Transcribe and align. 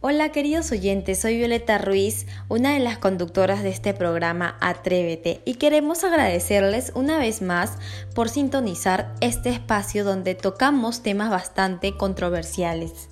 Hola 0.00 0.30
queridos 0.30 0.70
oyentes, 0.70 1.18
soy 1.18 1.38
Violeta 1.38 1.76
Ruiz, 1.76 2.28
una 2.48 2.72
de 2.72 2.78
las 2.78 2.98
conductoras 2.98 3.64
de 3.64 3.70
este 3.70 3.94
programa 3.94 4.56
Atrévete 4.60 5.42
y 5.44 5.54
queremos 5.54 6.04
agradecerles 6.04 6.92
una 6.94 7.18
vez 7.18 7.42
más 7.42 7.78
por 8.14 8.28
sintonizar 8.28 9.12
este 9.20 9.50
espacio 9.50 10.04
donde 10.04 10.36
tocamos 10.36 11.02
temas 11.02 11.30
bastante 11.30 11.96
controversiales. 11.96 13.08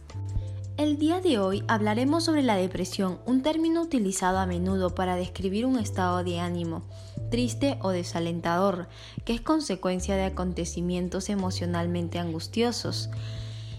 El 0.76 0.96
día 0.96 1.20
de 1.20 1.40
hoy 1.40 1.64
hablaremos 1.66 2.22
sobre 2.22 2.44
la 2.44 2.54
depresión, 2.54 3.18
un 3.26 3.42
término 3.42 3.82
utilizado 3.82 4.38
a 4.38 4.46
menudo 4.46 4.94
para 4.94 5.16
describir 5.16 5.66
un 5.66 5.80
estado 5.80 6.22
de 6.22 6.38
ánimo 6.38 6.84
triste 7.32 7.78
o 7.82 7.90
desalentador, 7.90 8.86
que 9.24 9.34
es 9.34 9.40
consecuencia 9.40 10.14
de 10.14 10.24
acontecimientos 10.24 11.30
emocionalmente 11.30 12.20
angustiosos. 12.20 13.10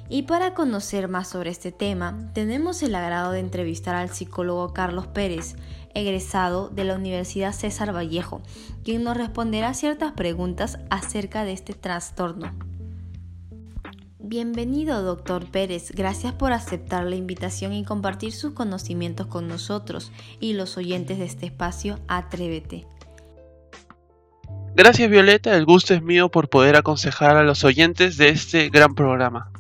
Y 0.10 0.24
para 0.24 0.54
conocer 0.54 1.10
más 1.10 1.28
sobre 1.28 1.50
este 1.50 1.74
tema, 1.74 2.32
tenemos 2.34 2.82
el 2.82 2.96
agrado 2.96 3.34
de 3.34 3.40
entrevistar 3.40 3.96
al 3.96 4.10
psicólogo 4.10 4.72
Carlos 4.72 5.08
Pérez, 5.08 5.56
egresado 5.94 6.70
de 6.70 6.86
la 6.86 6.96
Universidad 6.96 7.52
César 7.52 7.94
Vallejo, 7.94 8.42
quien 8.86 9.04
nos 9.04 9.18
responderá 9.18 9.74
ciertas 9.74 10.14
preguntas 10.14 10.80
acerca 10.90 11.44
de 11.44 11.52
este 11.52 11.74
trastorno. 11.74 12.54
Bienvenido, 14.18 15.04
doctor 15.04 15.50
Pérez. 15.52 15.92
Gracias 15.92 16.34
por 16.34 16.54
aceptar 16.54 17.04
la 17.06 17.16
invitación 17.16 17.74
y 17.74 17.84
compartir 17.84 18.32
sus 18.32 18.54
conocimientos 18.54 19.28
con 19.28 19.48
nosotros 19.48 20.12
y 20.40 20.54
los 20.54 20.78
oyentes 20.78 21.18
de 21.18 21.26
este 21.26 21.46
espacio 21.48 22.00
Atrévete. 22.08 22.86
Gracias, 24.74 25.10
Violeta. 25.10 25.56
El 25.56 25.66
gusto 25.66 25.94
es 25.94 26.02
mío 26.02 26.30
por 26.30 26.50
poder 26.50 26.78
aconsejar 26.78 27.36
a 27.36 27.44
los 27.44 27.64
oyentes 27.64 28.16
de 28.18 28.30
este 28.30 28.70
gran 28.70 28.96
programa. 28.96 29.52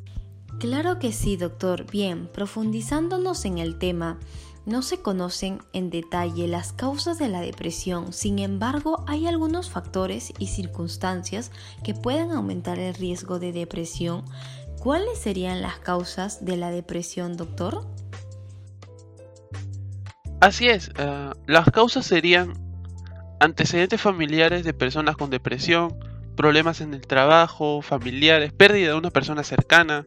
Claro 0.60 0.98
que 0.98 1.12
sí, 1.12 1.38
doctor. 1.38 1.86
Bien, 1.92 2.28
profundizándonos 2.34 3.46
en 3.46 3.60
el 3.60 3.78
tema, 3.78 4.18
no 4.66 4.82
se 4.82 5.02
conocen 5.02 5.60
en 5.72 5.90
detalle 5.90 6.48
las 6.48 6.74
causas 6.74 7.20
de 7.20 7.30
la 7.30 7.42
depresión, 7.42 8.12
sin 8.12 8.40
embargo 8.40 9.06
hay 9.08 9.26
algunos 9.26 9.70
factores 9.70 10.34
y 10.40 10.48
circunstancias 10.48 11.52
que 11.86 11.94
pueden 11.94 12.32
aumentar 12.32 12.78
el 12.78 12.94
riesgo 12.94 13.40
de 13.40 13.54
depresión. 13.54 14.26
¿Cuáles 14.80 15.20
serían 15.20 15.62
las 15.62 15.78
causas 15.78 16.44
de 16.44 16.58
la 16.58 16.72
depresión, 16.72 17.38
doctor? 17.38 17.88
Así 20.42 20.68
es, 20.68 20.90
uh, 21.00 21.32
las 21.46 21.70
causas 21.72 22.06
serían 22.06 22.54
antecedentes 23.40 24.02
familiares 24.02 24.66
de 24.66 24.74
personas 24.74 25.16
con 25.16 25.30
depresión, 25.30 25.98
problemas 26.38 26.80
en 26.80 26.94
el 26.94 27.02
trabajo, 27.02 27.82
familiares, 27.82 28.54
pérdida 28.54 28.92
de 28.92 28.94
una 28.94 29.10
persona 29.12 29.44
cercana, 29.44 30.06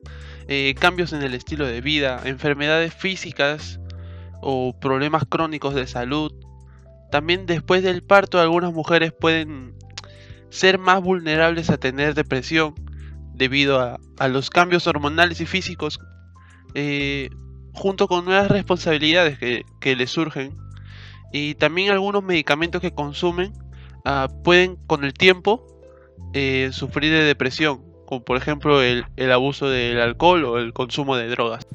eh, 0.48 0.74
cambios 0.78 1.12
en 1.12 1.22
el 1.22 1.34
estilo 1.34 1.66
de 1.66 1.82
vida, 1.82 2.22
enfermedades 2.24 2.94
físicas 2.94 3.78
o 4.40 4.74
problemas 4.80 5.24
crónicos 5.28 5.74
de 5.74 5.86
salud. 5.86 6.32
También 7.10 7.44
después 7.44 7.82
del 7.82 8.02
parto 8.02 8.40
algunas 8.40 8.72
mujeres 8.72 9.12
pueden 9.12 9.74
ser 10.48 10.78
más 10.78 11.02
vulnerables 11.02 11.68
a 11.68 11.76
tener 11.76 12.14
depresión 12.14 12.74
debido 13.34 13.80
a, 13.80 14.28
los 14.28 14.48
cambios 14.50 14.86
hormonales 14.86 15.40
y 15.40 15.46
físicos 15.46 15.98
eh, 16.74 17.30
junto 17.72 18.08
con 18.08 18.24
nuevas 18.24 18.48
responsabilidades 18.48 19.38
que, 19.38 19.64
que 19.80 19.96
les 19.96 20.10
surgen 20.10 20.56
y 21.32 21.54
también 21.54 21.90
algunos 21.90 22.22
medicamentos 22.22 22.80
que 22.80 22.92
consumen 22.92 23.52
ah, 24.04 24.28
pueden 24.44 24.76
con 24.86 25.04
el 25.04 25.14
tiempo 25.14 25.69
eh, 26.32 26.70
sufrir 26.72 27.12
de 27.12 27.24
depresión, 27.24 27.82
como 28.06 28.24
por 28.24 28.36
ejemplo 28.36 28.82
el, 28.82 29.04
el 29.16 29.32
abuso 29.32 29.68
del 29.68 30.00
alcohol 30.00 30.44
o 30.44 30.58
el 30.58 30.72
consumo 30.72 31.16
de 31.16 31.28
drogas. 31.28 31.66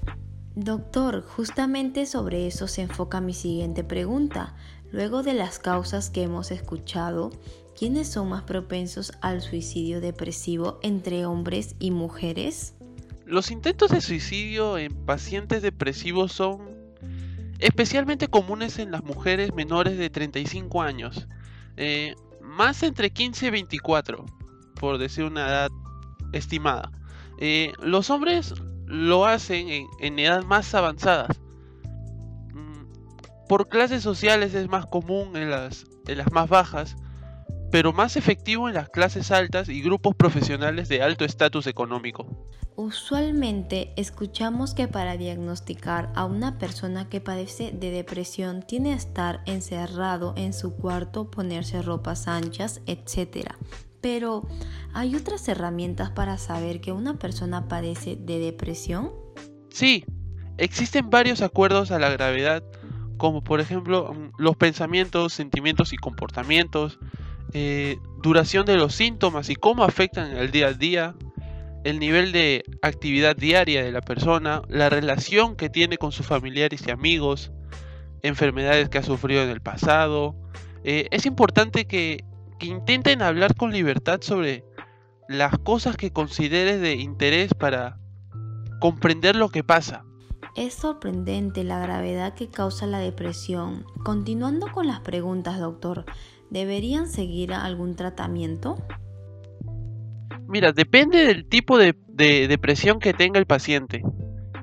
Doctor, 0.56 1.22
justamente 1.22 2.06
sobre 2.06 2.48
eso 2.48 2.68
se 2.68 2.82
enfoca 2.82 3.20
mi 3.20 3.34
siguiente 3.34 3.84
pregunta. 3.84 4.56
Luego 4.92 5.24
de 5.24 5.34
las 5.34 5.60
causas 5.60 6.10
que 6.10 6.24
hemos 6.24 6.52
escuchado, 6.52 7.32
¿quiénes 7.78 8.08
son 8.08 8.30
más 8.30 8.44
propensos 8.44 9.12
al 9.22 9.42
suicidio 9.42 10.00
depresivo 10.00 10.80
entre 10.82 11.26
hombres 11.26 11.76
y 11.80 11.92
mujeres? 11.92 12.74
Los 13.26 13.52
intentos 13.52 13.92
de 13.92 14.00
suicidio 14.00 14.78
en 14.78 14.94
pacientes 15.06 15.62
depresivos 15.62 16.32
son 16.32 16.76
especialmente 17.60 18.28
comunes 18.28 18.80
en 18.80 18.92
las 18.92 19.04
mujeres 19.04 19.54
menores 19.54 19.98
de 19.98 20.10
35 20.10 20.82
años. 20.82 21.28
Eh, 21.76 22.16
más 22.42 22.84
entre 22.84 23.10
15 23.10 23.48
y 23.48 23.50
24, 23.50 24.26
por 24.80 24.98
decir 24.98 25.24
una 25.26 25.48
edad 25.48 25.70
estimada. 26.32 26.92
Eh, 27.40 27.74
los 27.82 28.10
hombres 28.10 28.54
lo 28.86 29.26
hacen 29.26 29.70
en, 29.70 29.88
en 30.00 30.20
edad 30.20 30.44
más 30.44 30.74
avanzadas. 30.74 31.40
Mm, 32.54 33.48
por 33.48 33.68
clases 33.68 34.04
sociales 34.04 34.54
es 34.54 34.68
más 34.68 34.86
común 34.86 35.36
en 35.36 35.52
las, 35.52 35.86
en 36.08 36.18
las 36.18 36.32
más 36.32 36.50
bajas, 36.50 36.96
pero 37.72 37.92
más 37.92 38.16
efectivo 38.16 38.70
en 38.70 38.76
las 38.76 38.90
clases 38.90 39.32
altas 39.32 39.70
y 39.70 39.82
grupos 39.82 40.16
profesionales 40.16 40.88
de 40.88 41.02
alto 41.02 41.26
estatus 41.26 41.68
económico. 41.68 42.48
Usualmente 42.78 43.94
escuchamos 43.96 44.74
que 44.74 44.90
para 44.90 45.16
diagnosticar 45.16 46.12
a 46.14 46.26
una 46.26 46.58
persona 46.58 47.08
que 47.08 47.22
padece 47.22 47.72
de 47.72 47.90
depresión 47.90 48.64
tiene 48.64 48.90
que 48.90 48.96
estar 48.96 49.42
encerrado 49.46 50.34
en 50.36 50.54
su 50.54 50.76
cuarto, 50.76 51.32
ponerse 51.32 51.82
ropas 51.82 52.28
anchas, 52.28 52.82
etc. 52.86 53.48
Pero, 54.06 54.48
¿hay 54.94 55.16
otras 55.16 55.48
herramientas 55.48 56.12
para 56.12 56.38
saber 56.38 56.80
que 56.80 56.92
una 56.92 57.18
persona 57.18 57.68
padece 57.68 58.16
de 58.16 58.38
depresión? 58.38 59.12
Sí, 59.72 60.06
existen 60.60 61.10
varios 61.10 61.42
acuerdos 61.42 61.90
a 61.90 61.98
la 61.98 62.12
gravedad, 62.12 62.64
como 63.18 63.44
por 63.44 63.62
ejemplo 63.62 64.14
mm, 64.14 64.34
los 64.38 64.56
pensamientos, 64.58 65.34
sentimientos 65.34 65.92
y 65.92 65.98
comportamientos, 65.98 67.00
eh, 67.54 67.98
duración 68.22 68.68
de 68.68 68.76
los 68.76 68.94
síntomas 68.94 69.50
y 69.50 69.56
cómo 69.56 69.84
afectan 69.84 70.38
el 70.38 70.52
día 70.52 70.68
a 70.68 70.74
día, 70.74 71.16
el 71.84 71.98
nivel 71.98 72.32
de 72.32 72.64
actividad 72.84 73.36
diaria 73.36 73.84
de 73.84 73.92
la 73.92 74.02
persona, 74.02 74.62
la 74.70 74.92
relación 74.92 75.56
que 75.56 75.72
tiene 75.72 75.98
con 75.98 76.12
sus 76.12 76.28
familiares 76.28 76.84
y 76.86 76.92
amigos, 76.92 77.52
enfermedades 78.22 78.88
que 78.88 79.00
ha 79.00 79.04
sufrido 79.04 79.42
en 79.42 79.50
el 79.50 79.62
pasado. 79.62 80.36
Eh, 80.84 81.08
es 81.10 81.26
importante 81.26 81.86
que, 81.86 82.24
que 82.60 82.68
intenten 82.68 83.22
hablar 83.22 83.56
con 83.56 83.72
libertad 83.72 84.20
sobre 84.22 84.64
las 85.28 85.58
cosas 85.60 85.98
que 85.98 86.12
consideres 86.12 86.82
de 86.82 86.96
interés 86.96 87.54
para 87.54 87.98
comprender 88.80 89.36
lo 89.36 89.50
que 89.50 89.64
pasa. 89.64 90.04
Es 90.56 90.74
sorprendente 90.76 91.64
la 91.64 91.80
gravedad 91.80 92.34
que 92.34 92.50
causa 92.50 92.88
la 92.88 93.00
depresión. 93.00 93.86
Continuando 94.04 94.72
con 94.72 94.88
las 94.88 95.02
preguntas, 95.02 95.60
doctor, 95.60 96.06
¿deberían 96.50 97.10
seguir 97.10 97.54
algún 97.54 97.96
tratamiento? 97.96 98.78
Mira, 100.48 100.72
depende 100.72 101.26
del 101.26 101.46
tipo 101.46 101.78
de, 101.78 101.96
depresión 102.48 103.00
que 103.00 103.14
tenga 103.14 103.40
el 103.40 103.46
paciente. 103.46 104.04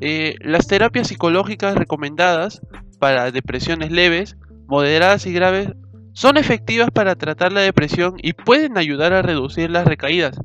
Eh, 0.00 0.36
las 0.40 0.66
terapias 0.66 1.08
psicológicas 1.08 1.74
recomendadas 1.74 2.62
para 2.98 3.30
depresiones 3.30 3.90
leves, 3.90 4.36
moderadas 4.66 5.26
y 5.26 5.32
graves 5.32 5.72
son 6.12 6.36
efectivas 6.36 6.90
para 6.90 7.14
tratar 7.14 7.52
la 7.52 7.60
depresión 7.60 8.16
y 8.18 8.32
pueden 8.34 8.76
ayudar 8.76 9.12
a 9.12 9.22
reducir 9.22 9.70
las 9.70 9.86
recaídas. 9.86 10.38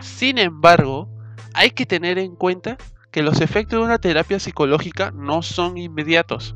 Sin 0.00 0.38
embargo, 0.38 1.08
hay 1.54 1.70
que 1.70 1.86
tener 1.86 2.18
en 2.18 2.36
cuenta 2.36 2.76
que 3.10 3.22
los 3.22 3.40
efectos 3.40 3.80
de 3.80 3.84
una 3.84 3.98
terapia 3.98 4.38
psicológica 4.38 5.10
no 5.10 5.42
son 5.42 5.76
inmediatos. 5.76 6.54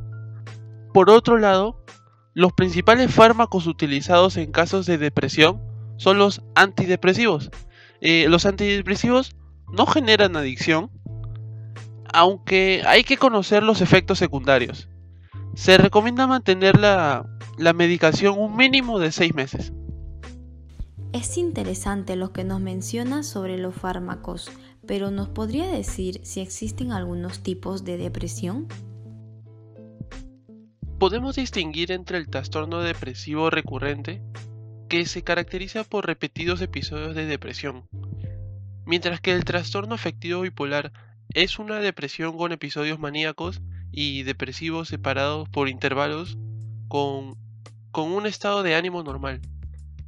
Por 0.93 1.11
otro 1.11 1.39
lado, 1.39 1.85
los 2.35 2.53
principales 2.53 3.13
fármacos 3.13 3.67
utilizados 3.67 4.37
en 4.37 4.53
casos 4.53 4.87
de 4.87 4.99
depresión 4.99 5.61
son 5.97 6.19
los 6.19 6.43
antidepresivos, 6.55 7.51
eh, 8.01 8.27
los 8.29 8.47
antidepresivos 8.47 9.37
no 9.73 9.87
generan 9.87 10.37
adicción, 10.37 10.91
aunque 12.13 12.83
hay 12.87 13.05
que 13.05 13.17
conocer 13.17 13.63
los 13.63 13.81
efectos 13.81 14.19
secundarios. 14.19 14.89
Se 15.55 15.79
recomienda 15.79 16.27
mantener 16.27 16.79
la, 16.79 17.27
la 17.59 17.73
medicación 17.73 18.39
un 18.39 18.57
mínimo 18.57 18.99
de 18.99 19.13
6 19.13 19.35
meses. 19.35 19.73
Es 21.13 21.37
interesante 21.37 22.17
lo 22.17 22.33
que 22.33 22.45
nos 22.45 22.61
menciona 22.61 23.23
sobre 23.23 23.59
los 23.59 23.75
fármacos, 23.75 24.51
pero 24.87 25.11
¿nos 25.11 25.29
podría 25.29 25.67
decir 25.67 26.21
si 26.23 26.41
existen 26.41 26.93
algunos 26.93 27.43
tipos 27.43 27.85
de 27.85 27.99
depresión? 27.99 28.67
Podemos 30.99 31.37
distinguir 31.37 31.93
entre 31.93 32.17
el 32.17 32.29
trastorno 32.29 32.81
depresivo 32.81 33.51
recurrente 33.51 34.23
que 34.89 35.05
se 35.05 35.23
caracteriza 35.23 35.85
por 35.85 36.07
repetidos 36.07 36.61
episodios 36.63 37.15
de 37.15 37.27
depresión, 37.27 37.85
mientras 38.87 39.21
que 39.21 39.33
el 39.33 39.45
trastorno 39.45 39.95
afectivo 39.95 40.41
bipolar 40.41 40.93
es 41.35 41.59
una 41.59 41.81
depresión 41.81 42.37
con 42.37 42.53
episodios 42.53 42.99
maníacos 42.99 43.61
y 43.91 44.23
depresivos 44.23 44.89
separados 44.89 45.49
por 45.49 45.69
intervalos 45.69 46.39
con, 46.93 47.39
un 47.95 48.27
estado 48.27 48.63
de 48.63 48.75
ánimo 48.75 49.03
normal. 49.03 49.41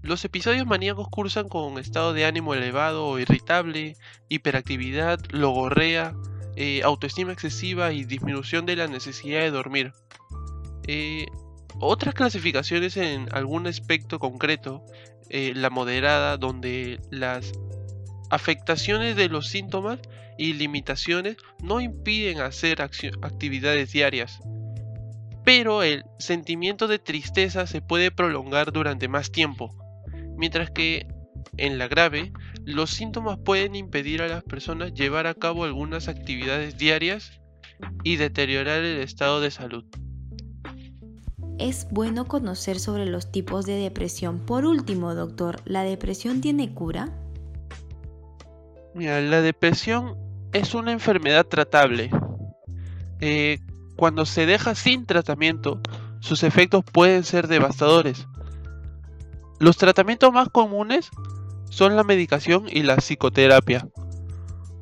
Los 0.02 0.22
episodios 0.26 0.66
maníacos 0.66 1.08
cursan 1.08 1.48
con 1.48 1.78
estado 1.78 2.12
de 2.12 2.26
ánimo 2.26 2.52
elevado 2.52 3.06
o 3.06 3.18
irritable, 3.18 3.96
hiperactividad, 4.28 5.18
logorrea 5.30 6.14
eh, 6.56 6.82
autoestima 6.82 7.32
excesiva 7.32 7.94
y 7.94 8.04
disminución 8.04 8.66
de 8.66 8.76
la 8.76 8.86
necesidad 8.86 9.40
de 9.40 9.50
dormir. 9.50 9.92
Eh, 10.86 11.24
otras 11.80 12.12
clasificaciones 12.12 12.98
en 12.98 13.34
algún 13.34 13.66
aspecto 13.66 14.18
concreto, 14.18 14.84
eh, 15.30 15.54
la 15.56 15.70
moderada, 15.70 16.36
donde 16.36 17.00
las 17.10 17.52
afectaciones 18.28 19.16
de 19.16 19.30
los 19.30 19.48
síntomas 19.48 20.00
y 20.36 20.52
limitaciones 20.52 21.38
no 21.62 21.80
impiden 21.80 22.42
hacer 22.42 22.82
actividades 22.82 23.90
diarias, 23.90 24.38
pero 25.44 25.82
el 25.82 26.04
sentimiento 26.18 26.88
de 26.88 26.98
tristeza 26.98 27.66
se 27.66 27.82
puede 27.82 28.10
prolongar 28.10 28.72
durante 28.72 29.08
más 29.08 29.30
tiempo, 29.30 29.74
mientras 30.36 30.70
que 30.70 31.06
en 31.56 31.78
la 31.78 31.88
grave, 31.88 32.32
los 32.64 32.90
síntomas 32.90 33.38
pueden 33.38 33.74
impedir 33.74 34.22
a 34.22 34.28
las 34.28 34.42
personas 34.42 34.94
llevar 34.94 35.26
a 35.26 35.34
cabo 35.34 35.64
algunas 35.64 36.08
actividades 36.08 36.76
diarias 36.78 37.40
y 38.02 38.16
deteriorar 38.16 38.82
el 38.82 38.98
estado 38.98 39.40
de 39.40 39.50
salud. 39.50 39.84
Es 41.58 41.86
bueno 41.90 42.26
conocer 42.26 42.80
sobre 42.80 43.06
los 43.06 43.30
tipos 43.30 43.66
de 43.66 43.74
depresión. 43.74 44.40
Por 44.40 44.64
último, 44.64 45.14
doctor, 45.14 45.60
¿la 45.64 45.84
depresión 45.84 46.40
tiene 46.40 46.74
cura? 46.74 47.12
Mira, 48.94 49.20
la 49.20 49.40
depresión 49.40 50.16
es 50.52 50.74
una 50.74 50.92
enfermedad 50.92 51.46
tratable. 51.46 52.10
Eh, 53.20 53.58
cuando 53.96 54.26
se 54.26 54.46
deja 54.46 54.74
sin 54.74 55.06
tratamiento, 55.06 55.80
sus 56.20 56.42
efectos 56.42 56.84
pueden 56.84 57.24
ser 57.24 57.48
devastadores. 57.48 58.26
Los 59.58 59.76
tratamientos 59.76 60.32
más 60.32 60.48
comunes 60.48 61.10
son 61.70 61.96
la 61.96 62.04
medicación 62.04 62.66
y 62.68 62.82
la 62.82 62.96
psicoterapia. 62.96 63.88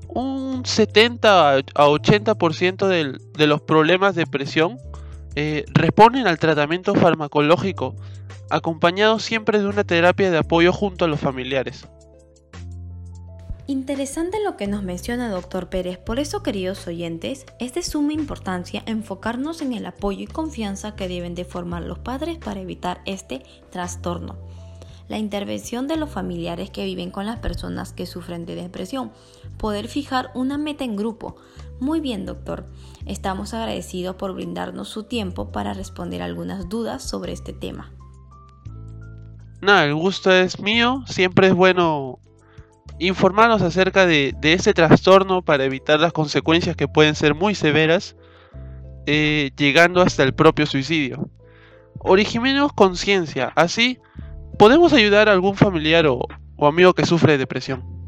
Un 0.08 0.64
70 0.64 1.54
a 1.54 1.86
80% 1.86 3.18
de 3.36 3.46
los 3.46 3.60
problemas 3.62 4.14
de 4.14 4.24
depresión 4.24 4.78
eh, 5.34 5.64
responden 5.72 6.26
al 6.26 6.38
tratamiento 6.38 6.94
farmacológico, 6.94 7.96
acompañado 8.50 9.18
siempre 9.18 9.58
de 9.58 9.66
una 9.66 9.84
terapia 9.84 10.30
de 10.30 10.38
apoyo 10.38 10.72
junto 10.72 11.06
a 11.06 11.08
los 11.08 11.20
familiares. 11.20 11.88
Interesante 13.66 14.42
lo 14.42 14.56
que 14.56 14.66
nos 14.66 14.82
menciona 14.82 15.30
doctor 15.30 15.68
Pérez, 15.68 15.96
por 15.96 16.18
eso 16.18 16.42
queridos 16.42 16.86
oyentes, 16.86 17.46
es 17.60 17.74
de 17.74 17.82
suma 17.82 18.12
importancia 18.12 18.82
enfocarnos 18.86 19.62
en 19.62 19.72
el 19.72 19.86
apoyo 19.86 20.22
y 20.22 20.26
confianza 20.26 20.96
que 20.96 21.08
deben 21.08 21.34
de 21.34 21.44
formar 21.44 21.82
los 21.82 22.00
padres 22.00 22.38
para 22.38 22.60
evitar 22.60 23.00
este 23.06 23.42
trastorno 23.70 24.36
la 25.12 25.18
intervención 25.18 25.88
de 25.88 25.98
los 25.98 26.08
familiares 26.08 26.70
que 26.70 26.86
viven 26.86 27.10
con 27.10 27.26
las 27.26 27.38
personas 27.38 27.92
que 27.92 28.06
sufren 28.06 28.46
de 28.46 28.54
depresión, 28.54 29.12
poder 29.58 29.88
fijar 29.88 30.30
una 30.34 30.56
meta 30.56 30.84
en 30.84 30.96
grupo. 30.96 31.36
Muy 31.80 32.00
bien, 32.00 32.24
doctor. 32.24 32.64
Estamos 33.04 33.52
agradecidos 33.52 34.16
por 34.16 34.32
brindarnos 34.32 34.88
su 34.88 35.02
tiempo 35.02 35.52
para 35.52 35.74
responder 35.74 36.22
algunas 36.22 36.70
dudas 36.70 37.02
sobre 37.02 37.32
este 37.32 37.52
tema. 37.52 37.92
Nada, 39.60 39.84
el 39.84 39.94
gusto 39.94 40.32
es 40.32 40.58
mío. 40.60 41.04
Siempre 41.06 41.48
es 41.48 41.54
bueno 41.54 42.18
informarnos 42.98 43.62
acerca 43.62 44.06
de, 44.06 44.34
de 44.40 44.52
este 44.52 44.74
trastorno 44.74 45.42
para 45.42 45.64
evitar 45.64 46.00
las 46.00 46.12
consecuencias 46.12 46.76
que 46.76 46.88
pueden 46.88 47.14
ser 47.14 47.34
muy 47.34 47.54
severas, 47.54 48.16
eh, 49.06 49.50
llegando 49.56 50.02
hasta 50.02 50.22
el 50.22 50.34
propio 50.34 50.66
suicidio. 50.66 51.28
Originemos 51.98 52.72
conciencia, 52.72 53.52
así 53.56 53.98
¿Podemos 54.58 54.92
ayudar 54.92 55.28
a 55.28 55.32
algún 55.32 55.56
familiar 55.56 56.06
o, 56.06 56.20
amigo 56.60 56.92
que 56.94 57.06
sufre 57.06 57.32
de 57.32 57.38
depresión? 57.38 58.01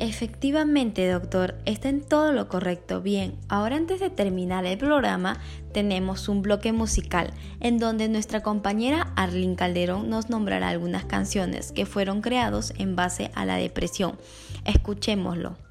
Efectivamente, 0.00 1.06
doctor, 1.06 1.56
está 1.66 1.90
en 1.90 2.00
todo 2.00 2.32
lo 2.32 2.48
correcto. 2.48 3.02
Bien, 3.02 3.34
ahora 3.50 3.76
antes 3.76 4.00
de 4.00 4.08
terminar 4.08 4.64
el 4.64 4.78
programa, 4.78 5.38
tenemos 5.74 6.26
un 6.30 6.40
bloque 6.40 6.72
musical 6.72 7.34
en 7.60 7.76
donde 7.76 8.08
nuestra 8.08 8.42
compañera 8.42 9.12
Arlene 9.14 9.56
Calderón 9.56 10.08
nos 10.08 10.30
nombrará 10.30 10.70
algunas 10.70 11.04
canciones 11.04 11.70
que 11.70 11.84
fueron 11.84 12.22
creados 12.22 12.72
en 12.78 12.96
base 12.96 13.30
a 13.34 13.44
la 13.44 13.56
depresión. 13.56 14.18
Escuchémoslo. 14.64 15.69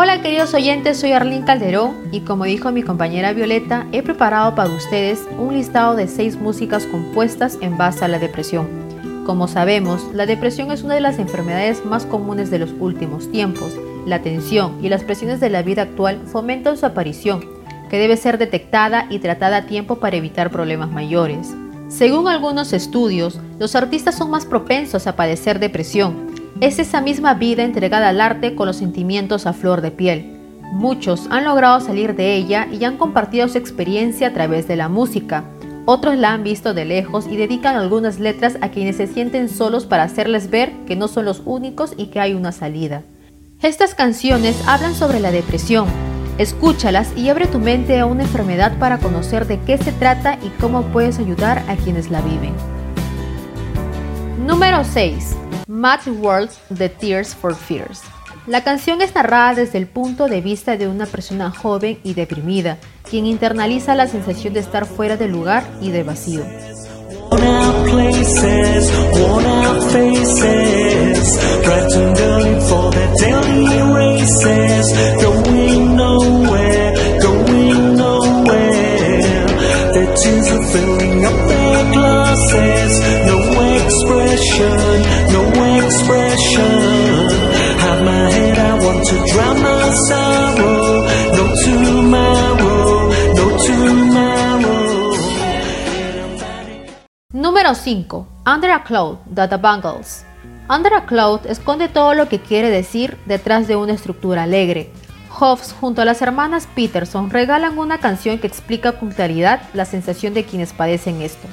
Hola 0.00 0.22
queridos 0.22 0.54
oyentes, 0.54 1.00
soy 1.00 1.10
Arlene 1.10 1.44
Calderón 1.44 1.96
y 2.12 2.20
como 2.20 2.44
dijo 2.44 2.70
mi 2.70 2.84
compañera 2.84 3.32
Violeta, 3.32 3.88
he 3.90 4.00
preparado 4.00 4.54
para 4.54 4.70
ustedes 4.70 5.26
un 5.40 5.54
listado 5.54 5.96
de 5.96 6.06
seis 6.06 6.36
músicas 6.36 6.86
compuestas 6.86 7.58
en 7.62 7.76
base 7.76 8.04
a 8.04 8.08
la 8.08 8.20
depresión. 8.20 8.68
Como 9.26 9.48
sabemos, 9.48 10.06
la 10.14 10.24
depresión 10.24 10.70
es 10.70 10.84
una 10.84 10.94
de 10.94 11.00
las 11.00 11.18
enfermedades 11.18 11.84
más 11.84 12.06
comunes 12.06 12.48
de 12.48 12.60
los 12.60 12.72
últimos 12.78 13.28
tiempos. 13.32 13.74
La 14.06 14.22
tensión 14.22 14.78
y 14.80 14.88
las 14.88 15.02
presiones 15.02 15.40
de 15.40 15.50
la 15.50 15.62
vida 15.62 15.82
actual 15.82 16.20
fomentan 16.26 16.76
su 16.76 16.86
aparición, 16.86 17.44
que 17.90 17.98
debe 17.98 18.16
ser 18.16 18.38
detectada 18.38 19.08
y 19.10 19.18
tratada 19.18 19.56
a 19.56 19.66
tiempo 19.66 19.96
para 19.96 20.16
evitar 20.16 20.52
problemas 20.52 20.92
mayores. 20.92 21.52
Según 21.88 22.28
algunos 22.28 22.72
estudios, 22.72 23.40
los 23.58 23.74
artistas 23.74 24.14
son 24.14 24.30
más 24.30 24.46
propensos 24.46 25.08
a 25.08 25.16
padecer 25.16 25.58
depresión, 25.58 26.27
es 26.60 26.78
esa 26.78 27.00
misma 27.00 27.34
vida 27.34 27.62
entregada 27.62 28.08
al 28.08 28.20
arte 28.20 28.54
con 28.54 28.66
los 28.66 28.76
sentimientos 28.76 29.46
a 29.46 29.52
flor 29.52 29.80
de 29.80 29.90
piel. 29.90 30.34
Muchos 30.72 31.26
han 31.30 31.44
logrado 31.44 31.80
salir 31.80 32.14
de 32.16 32.34
ella 32.34 32.66
y 32.70 32.84
han 32.84 32.96
compartido 32.96 33.48
su 33.48 33.58
experiencia 33.58 34.28
a 34.28 34.32
través 34.32 34.66
de 34.66 34.76
la 34.76 34.88
música. 34.88 35.44
Otros 35.86 36.16
la 36.16 36.32
han 36.32 36.42
visto 36.42 36.74
de 36.74 36.84
lejos 36.84 37.26
y 37.26 37.36
dedican 37.36 37.76
algunas 37.76 38.18
letras 38.18 38.58
a 38.60 38.68
quienes 38.70 38.96
se 38.96 39.06
sienten 39.06 39.48
solos 39.48 39.86
para 39.86 40.02
hacerles 40.02 40.50
ver 40.50 40.72
que 40.86 40.96
no 40.96 41.08
son 41.08 41.24
los 41.24 41.42
únicos 41.46 41.94
y 41.96 42.06
que 42.06 42.20
hay 42.20 42.34
una 42.34 42.52
salida. 42.52 43.02
Estas 43.62 43.94
canciones 43.94 44.60
hablan 44.66 44.94
sobre 44.94 45.20
la 45.20 45.30
depresión. 45.30 45.86
Escúchalas 46.36 47.16
y 47.16 47.30
abre 47.30 47.46
tu 47.46 47.58
mente 47.58 47.98
a 47.98 48.06
una 48.06 48.24
enfermedad 48.24 48.78
para 48.78 48.98
conocer 48.98 49.46
de 49.46 49.58
qué 49.60 49.78
se 49.78 49.92
trata 49.92 50.38
y 50.42 50.48
cómo 50.60 50.82
puedes 50.82 51.18
ayudar 51.18 51.64
a 51.68 51.76
quienes 51.76 52.10
la 52.10 52.20
viven. 52.20 52.52
Número 54.46 54.84
6. 54.84 55.47
Matt 55.68 56.06
World's 56.06 56.58
The 56.74 56.88
Tears 56.88 57.34
for 57.34 57.54
Fears. 57.54 58.00
La 58.46 58.64
canción 58.64 59.02
es 59.02 59.14
narrada 59.14 59.54
desde 59.54 59.76
el 59.76 59.86
punto 59.86 60.26
de 60.26 60.40
vista 60.40 60.78
de 60.78 60.88
una 60.88 61.04
persona 61.04 61.50
joven 61.50 61.98
y 62.02 62.14
deprimida, 62.14 62.78
quien 63.08 63.26
internaliza 63.26 63.94
la 63.94 64.06
sensación 64.06 64.54
de 64.54 64.60
estar 64.60 64.86
fuera 64.86 65.18
de 65.18 65.28
lugar 65.28 65.64
y 65.82 65.90
de 65.90 66.04
vacío. 66.04 66.42
Número 97.32 97.74
5. 97.74 98.28
Under 98.46 98.70
a 98.70 98.84
Cloud, 98.84 99.18
de 99.26 99.48
The 99.48 99.56
Bangles. 99.56 100.24
Under 100.70 100.94
a 100.94 101.06
Cloud 101.06 101.40
esconde 101.46 101.88
todo 101.88 102.14
lo 102.14 102.28
que 102.28 102.40
quiere 102.40 102.70
decir 102.70 103.16
detrás 103.26 103.66
de 103.66 103.74
una 103.76 103.92
estructura 103.92 104.44
alegre. 104.44 104.92
Hobbs 105.30 105.74
junto 105.80 106.02
a 106.02 106.04
las 106.04 106.22
hermanas 106.22 106.68
Peterson 106.74 107.30
regalan 107.30 107.78
una 107.78 107.98
canción 107.98 108.38
que 108.38 108.46
explica 108.46 108.92
con 108.92 109.10
claridad 109.10 109.62
la 109.74 109.84
sensación 109.84 110.34
de 110.34 110.44
quienes 110.44 110.72
padecen 110.72 111.22
esto. 111.22 111.48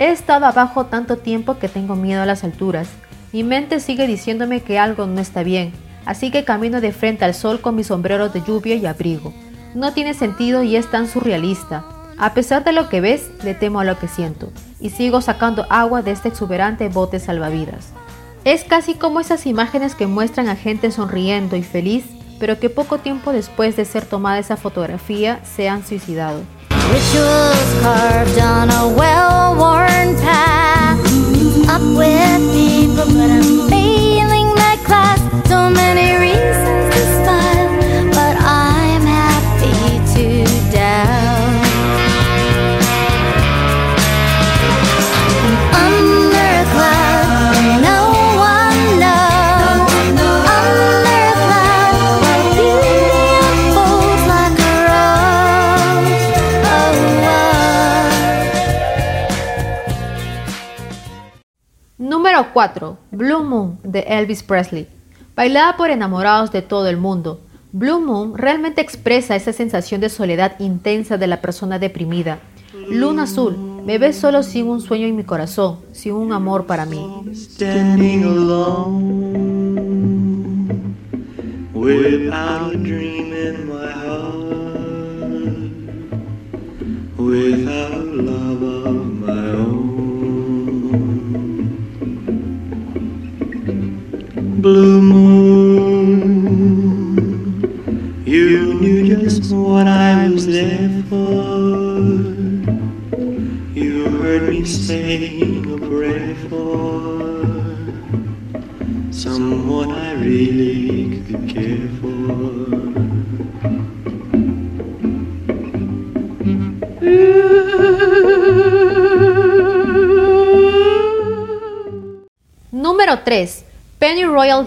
He 0.00 0.08
estado 0.08 0.46
abajo 0.46 0.86
tanto 0.86 1.18
tiempo 1.18 1.58
que 1.58 1.68
tengo 1.68 1.94
miedo 1.94 2.22
a 2.22 2.26
las 2.26 2.42
alturas. 2.42 2.88
Mi 3.34 3.44
mente 3.44 3.80
sigue 3.80 4.06
diciéndome 4.06 4.62
que 4.62 4.78
algo 4.78 5.04
no 5.04 5.20
está 5.20 5.42
bien, 5.42 5.74
así 6.06 6.30
que 6.30 6.42
camino 6.42 6.80
de 6.80 6.92
frente 6.92 7.26
al 7.26 7.34
sol 7.34 7.60
con 7.60 7.76
mi 7.76 7.84
sombrero 7.84 8.30
de 8.30 8.40
lluvia 8.40 8.76
y 8.76 8.86
abrigo. 8.86 9.34
No 9.74 9.92
tiene 9.92 10.14
sentido 10.14 10.62
y 10.62 10.76
es 10.76 10.90
tan 10.90 11.06
surrealista. 11.06 11.84
A 12.16 12.32
pesar 12.32 12.64
de 12.64 12.72
lo 12.72 12.88
que 12.88 13.02
ves, 13.02 13.30
le 13.44 13.52
temo 13.52 13.78
a 13.78 13.84
lo 13.84 13.98
que 13.98 14.08
siento, 14.08 14.50
y 14.80 14.88
sigo 14.88 15.20
sacando 15.20 15.66
agua 15.68 16.00
de 16.00 16.12
este 16.12 16.28
exuberante 16.28 16.88
bote 16.88 17.20
salvavidas. 17.20 17.92
Es 18.46 18.64
casi 18.64 18.94
como 18.94 19.20
esas 19.20 19.44
imágenes 19.44 19.94
que 19.94 20.06
muestran 20.06 20.48
a 20.48 20.56
gente 20.56 20.90
sonriendo 20.92 21.56
y 21.56 21.62
feliz, 21.62 22.06
pero 22.38 22.58
que 22.58 22.70
poco 22.70 22.96
tiempo 22.96 23.32
después 23.32 23.76
de 23.76 23.84
ser 23.84 24.06
tomada 24.06 24.38
esa 24.38 24.56
fotografía 24.56 25.40
se 25.44 25.68
han 25.68 25.86
suicidado. 25.86 26.40
Rituals 26.90 27.82
carved 27.82 28.38
on 28.40 28.68
a 28.68 28.88
well-worn 28.88 30.16
path. 30.16 30.98
Up 31.68 31.82
with 31.82 32.42
people, 32.52 33.06
but 33.14 33.30
I'm 33.30 33.70
failing 33.70 34.48
my 34.56 34.76
class. 34.84 35.20
So 35.48 35.70
many 35.70 36.18
reasons. 36.18 36.79
4. 62.60 62.98
Blue 63.12 63.42
Moon 63.42 63.78
de 63.82 64.00
Elvis 64.00 64.42
Presley. 64.42 64.86
Bailada 65.34 65.78
por 65.78 65.88
enamorados 65.88 66.52
de 66.52 66.60
todo 66.60 66.88
el 66.88 66.98
mundo. 66.98 67.40
Blue 67.72 68.02
Moon 68.02 68.36
realmente 68.36 68.82
expresa 68.82 69.34
esa 69.34 69.54
sensación 69.54 70.02
de 70.02 70.10
soledad 70.10 70.56
intensa 70.58 71.16
de 71.16 71.26
la 71.26 71.40
persona 71.40 71.78
deprimida. 71.78 72.38
Luna 72.90 73.22
azul, 73.22 73.56
me 73.86 73.96
ves 73.96 74.18
solo 74.18 74.42
sin 74.42 74.68
un 74.68 74.82
sueño 74.82 75.06
en 75.06 75.16
mi 75.16 75.24
corazón, 75.24 75.78
sin 75.92 76.12
un 76.12 76.34
amor 76.34 76.66
para 76.66 76.84
mí. 76.84 77.00
Blue 94.70 95.02
moon, 95.02 96.22
you 98.24 98.74
knew 98.74 99.16
just 99.16 99.52
what 99.52 99.88
I 99.88 100.28
was 100.28 100.46
there 100.46 101.02
for. 101.08 101.98
You 103.74 104.10
heard 104.22 104.48
me 104.48 104.64
sing 104.64 105.72
a 105.74 105.76
prayer 105.76 106.36
for 106.48 107.42
someone 109.10 109.90
I 109.90 110.12
really 110.12 111.29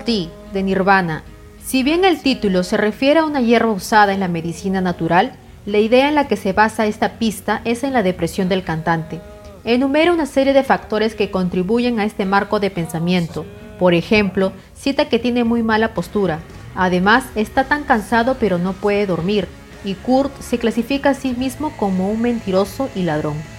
De 0.06 0.64
Nirvana. 0.64 1.24
Si 1.64 1.82
bien 1.82 2.04
el 2.04 2.22
título 2.22 2.64
se 2.64 2.76
refiere 2.76 3.22
a 3.22 3.26
una 3.26 3.40
hierba 3.40 3.72
usada 3.72 4.14
en 4.14 4.20
la 4.20 4.28
medicina 4.28 4.82
natural, 4.82 5.32
la 5.66 5.78
idea 5.78 6.10
en 6.10 6.16
la 6.16 6.28
que 6.28 6.36
se 6.36 6.52
basa 6.52 6.88
esta 6.88 7.14
pista 7.20 7.62
es 7.64 7.86
en 7.86 7.94
la 7.94 8.04
depresión 8.04 8.50
del 8.50 8.66
cantante. 8.66 9.22
Enumera 9.64 10.12
una 10.12 10.26
serie 10.26 10.52
de 10.52 10.64
factores 10.64 11.16
que 11.16 11.32
contribuyen 11.32 12.02
a 12.02 12.04
este 12.04 12.26
marco 12.26 12.60
de 12.60 12.70
pensamiento. 12.70 13.46
Por 13.80 13.94
ejemplo, 13.94 14.52
cita 14.76 15.08
que 15.08 15.20
tiene 15.20 15.46
muy 15.46 15.64
mala 15.64 15.94
postura. 15.94 16.40
Además, 16.76 17.24
está 17.36 17.64
tan 17.64 17.84
cansado 17.84 18.36
pero 18.38 18.58
no 18.58 18.74
puede 18.74 19.06
dormir. 19.06 19.48
Y 19.86 19.94
Kurt 19.94 20.38
se 20.42 20.58
clasifica 20.58 21.12
a 21.12 21.14
sí 21.14 21.34
mismo 21.38 21.72
como 21.78 22.12
un 22.12 22.22
mentiroso 22.22 22.90
y 22.94 23.04
ladrón. 23.04 23.53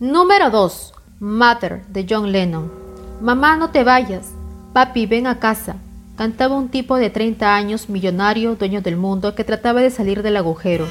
Número 0.00 0.48
2. 0.48 0.94
Matter 1.18 1.84
de 1.88 2.06
John 2.08 2.32
Lennon. 2.32 2.72
Mamá, 3.20 3.56
no 3.56 3.68
te 3.68 3.84
vayas. 3.84 4.28
Papi, 4.72 5.04
ven 5.04 5.26
a 5.26 5.38
casa. 5.38 5.76
Cantaba 6.16 6.54
un 6.54 6.70
tipo 6.70 6.96
de 6.96 7.10
30 7.10 7.54
años, 7.54 7.90
millonario, 7.90 8.54
dueño 8.54 8.80
del 8.80 8.96
mundo, 8.96 9.34
que 9.34 9.44
trataba 9.44 9.82
de 9.82 9.90
salir 9.90 10.22
del 10.22 10.38
agujero. 10.38 10.86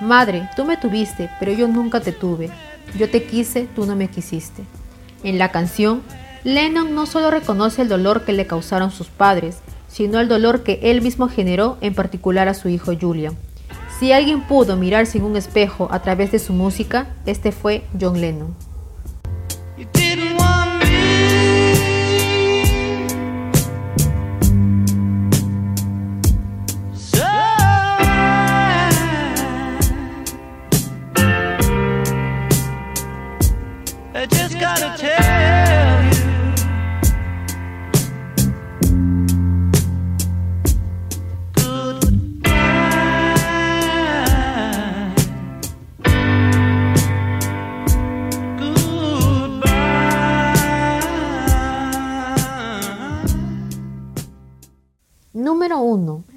Madre, 0.00 0.48
tú 0.56 0.64
me 0.64 0.78
tuviste, 0.78 1.28
pero 1.38 1.52
yo 1.52 1.68
nunca 1.68 2.00
te 2.00 2.12
tuve. 2.12 2.48
Yo 2.98 3.10
te 3.10 3.24
quise, 3.24 3.68
tú 3.76 3.84
no 3.84 3.94
me 3.94 4.08
quisiste. 4.08 4.62
En 5.22 5.36
la 5.36 5.52
canción, 5.52 6.00
Lennon 6.42 6.94
no 6.94 7.04
solo 7.04 7.30
reconoce 7.30 7.82
el 7.82 7.90
dolor 7.90 8.24
que 8.24 8.32
le 8.32 8.46
causaron 8.46 8.90
sus 8.90 9.08
padres, 9.08 9.58
sino 9.86 10.18
el 10.18 10.28
dolor 10.28 10.62
que 10.62 10.80
él 10.82 11.02
mismo 11.02 11.28
generó, 11.28 11.76
en 11.82 11.94
particular 11.94 12.48
a 12.48 12.54
su 12.54 12.70
hijo 12.70 12.92
Julian. 12.98 13.36
Si 13.98 14.12
alguien 14.12 14.42
pudo 14.42 14.76
mirarse 14.76 15.16
en 15.16 15.24
un 15.24 15.36
espejo 15.36 15.88
a 15.90 16.02
través 16.02 16.30
de 16.30 16.38
su 16.38 16.52
música, 16.52 17.06
este 17.24 17.50
fue 17.50 17.84
John 17.98 18.20
Lennon. 18.20 18.65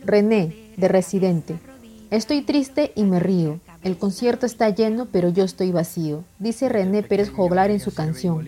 René, 0.10 0.74
de 0.76 0.88
Residente. 0.88 1.60
Estoy 2.10 2.42
triste 2.42 2.92
y 2.96 3.04
me 3.04 3.20
río. 3.20 3.60
El 3.84 3.96
concierto 3.98 4.46
está 4.46 4.70
lleno, 4.70 5.08
pero 5.10 5.30
yo 5.30 5.46
estoy 5.46 5.72
vacío, 5.72 6.24
dice 6.40 6.68
René 6.68 7.02
Pérez 7.04 7.30
Joglar 7.30 7.70
en 7.70 7.80
su 7.80 7.94
canción. 7.94 8.46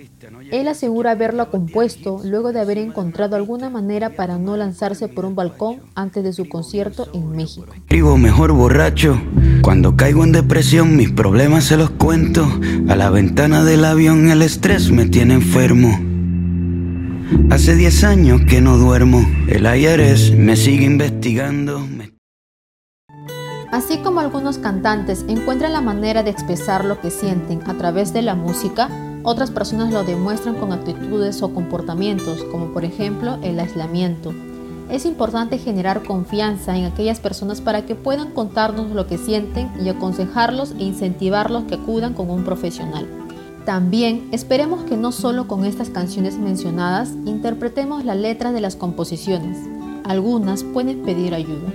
Él 0.51 0.68
asegura 0.68 1.12
haberlo 1.12 1.50
compuesto 1.50 2.20
luego 2.25 2.51
de 2.51 2.60
haber 2.60 2.80
encontrado 2.80 3.38
alguna 3.38 3.70
manera 3.70 4.10
para 4.10 4.38
no 4.38 4.58
lanzarse 4.58 5.08
por 5.08 5.24
un 5.24 5.36
balcón 5.36 5.82
antes 5.96 6.24
de 6.24 6.34
su 6.34 6.50
concierto 6.50 7.08
en 7.13 7.32
México. 7.32 7.68
Vivo 7.89 8.18
mejor 8.18 8.51
borracho. 8.51 9.22
Cuando 9.62 9.96
caigo 9.96 10.25
en 10.25 10.34
depresión, 10.34 10.98
mis 10.98 11.12
problemas 11.12 11.65
se 11.65 11.77
los 11.77 11.91
cuento. 11.91 12.46
A 12.89 12.96
la 12.98 13.10
ventana 13.10 13.63
del 13.63 13.86
avión 13.86 14.32
el 14.32 14.41
estrés 14.41 14.91
me 14.91 15.06
tiene 15.06 15.36
enfermo. 15.36 16.11
Hace 17.50 17.75
10 17.75 18.03
años 18.03 18.41
que 18.47 18.59
no 18.59 18.77
duermo, 18.77 19.25
el 19.47 19.65
IRS 19.65 20.35
me 20.35 20.57
sigue 20.57 20.85
investigando. 20.85 21.81
Así 23.71 24.00
como 24.00 24.19
algunos 24.19 24.57
cantantes 24.57 25.23
encuentran 25.29 25.71
la 25.71 25.79
manera 25.79 26.23
de 26.23 26.29
expresar 26.29 26.83
lo 26.83 27.00
que 27.00 27.09
sienten 27.09 27.61
a 27.69 27.77
través 27.77 28.11
de 28.11 28.21
la 28.21 28.35
música, 28.35 28.89
otras 29.23 29.50
personas 29.50 29.93
lo 29.93 30.03
demuestran 30.03 30.55
con 30.55 30.73
actitudes 30.73 31.41
o 31.41 31.53
comportamientos, 31.53 32.43
como 32.51 32.73
por 32.73 32.83
ejemplo 32.83 33.39
el 33.43 33.59
aislamiento. 33.59 34.33
Es 34.89 35.05
importante 35.05 35.57
generar 35.57 36.03
confianza 36.03 36.77
en 36.77 36.83
aquellas 36.83 37.21
personas 37.21 37.61
para 37.61 37.85
que 37.85 37.95
puedan 37.95 38.31
contarnos 38.31 38.91
lo 38.91 39.07
que 39.07 39.17
sienten 39.17 39.71
y 39.81 39.88
aconsejarlos 39.88 40.71
e 40.77 40.83
incentivarlos 40.83 41.63
que 41.63 41.75
acudan 41.75 42.13
con 42.13 42.29
un 42.29 42.43
profesional. 42.43 43.21
También 43.65 44.30
esperemos 44.32 44.84
que 44.86 44.98
no 44.98 45.12
solo 45.12 45.48
con 45.48 45.65
estas 45.65 45.91
canciones 45.91 46.38
mencionadas 46.38 47.12
interpretemos 47.25 48.06
la 48.06 48.15
letra 48.15 48.51
de 48.51 48.60
las 48.60 48.75
composiciones. 48.75 49.58
Algunas 50.03 50.63
pueden 50.63 51.03
pedir 51.03 51.36
ayuda. 51.36 51.72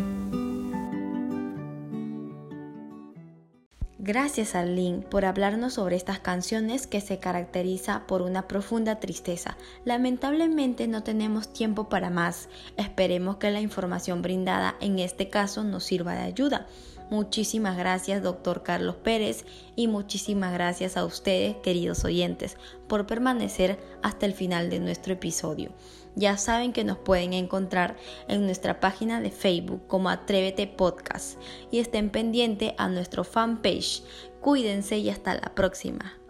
Gracias 3.98 4.54
Arlene 4.54 5.02
por 5.02 5.24
hablarnos 5.24 5.74
sobre 5.74 5.96
estas 5.96 6.20
canciones 6.20 6.86
que 6.86 7.00
se 7.00 7.18
caracteriza 7.18 8.06
por 8.06 8.22
una 8.22 8.46
profunda 8.46 9.00
tristeza. 9.00 9.56
Lamentablemente 9.84 10.86
no 10.86 11.02
tenemos 11.02 11.52
tiempo 11.52 11.88
para 11.88 12.08
más. 12.08 12.48
Esperemos 12.76 13.38
que 13.38 13.50
la 13.50 13.60
información 13.60 14.22
brindada 14.22 14.76
en 14.80 15.00
este 15.00 15.28
caso 15.28 15.64
nos 15.64 15.84
sirva 15.84 16.14
de 16.14 16.22
ayuda. 16.22 16.66
Muchísimas 17.08 17.76
gracias, 17.76 18.22
doctor 18.22 18.64
Carlos 18.64 18.96
Pérez, 18.96 19.44
y 19.76 19.86
muchísimas 19.86 20.52
gracias 20.52 20.96
a 20.96 21.04
ustedes, 21.04 21.56
queridos 21.56 22.04
oyentes, 22.04 22.56
por 22.88 23.06
permanecer 23.06 23.78
hasta 24.02 24.26
el 24.26 24.34
final 24.34 24.70
de 24.70 24.80
nuestro 24.80 25.12
episodio. 25.12 25.70
Ya 26.16 26.36
saben 26.36 26.72
que 26.72 26.82
nos 26.82 26.98
pueden 26.98 27.32
encontrar 27.32 27.96
en 28.26 28.44
nuestra 28.44 28.80
página 28.80 29.20
de 29.20 29.30
Facebook 29.30 29.86
como 29.86 30.08
Atrévete 30.08 30.66
Podcast 30.66 31.38
y 31.70 31.78
estén 31.78 32.10
pendientes 32.10 32.72
a 32.78 32.88
nuestro 32.88 33.22
fanpage. 33.22 34.02
Cuídense 34.40 34.98
y 34.98 35.10
hasta 35.10 35.34
la 35.34 35.54
próxima. 35.54 36.25